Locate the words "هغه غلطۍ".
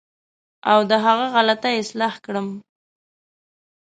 1.05-1.75